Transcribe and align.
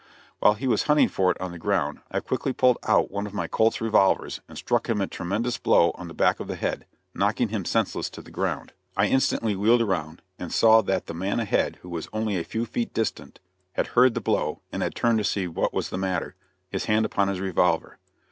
While 0.39 0.55
he 0.55 0.65
was 0.65 0.81
hunting 0.85 1.09
for 1.09 1.29
it 1.29 1.39
on 1.39 1.51
the 1.51 1.59
ground, 1.59 1.99
I 2.09 2.21
quickly 2.21 2.53
pulled 2.53 2.79
out 2.85 3.11
one 3.11 3.27
of 3.27 3.35
my 3.35 3.45
Colt's 3.45 3.79
revolvers 3.81 4.41
and 4.49 4.57
struck 4.57 4.89
him 4.89 4.99
a 4.99 5.05
tremendous 5.05 5.59
blow 5.59 5.91
on 5.93 6.07
the 6.07 6.15
back 6.15 6.39
of 6.39 6.47
the 6.47 6.55
head, 6.55 6.87
knocking 7.13 7.49
him 7.49 7.65
senseless 7.65 8.09
to 8.09 8.23
the 8.23 8.31
ground. 8.31 8.73
I 8.97 9.03
then 9.05 9.13
instantly 9.13 9.55
wheeled 9.55 9.83
around, 9.83 10.23
and 10.39 10.51
saw 10.51 10.81
that 10.81 11.05
the 11.05 11.13
man 11.13 11.39
ahead 11.39 11.77
who 11.83 11.89
was 11.89 12.09
only 12.13 12.35
a 12.39 12.43
few 12.43 12.65
feet 12.65 12.95
distant, 12.95 13.41
had 13.73 13.89
heard 13.93 14.15
the 14.15 14.21
blow 14.21 14.63
and 14.71 14.81
had 14.81 14.95
turned 14.95 15.19
to 15.19 15.23
see 15.23 15.47
what 15.47 15.71
was 15.71 15.89
the 15.91 15.99
matter, 15.99 16.33
his 16.67 16.85
hand 16.85 17.05
upon 17.05 17.27
his 17.27 17.39
revolver. 17.39 17.99